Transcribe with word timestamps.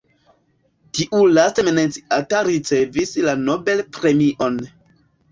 Tiu 0.99 1.17
laste 1.33 1.65
menciata 1.67 2.39
ricevis 2.47 3.11
la 3.27 3.35
Nobel 3.43 3.83
Premion. 3.99 4.57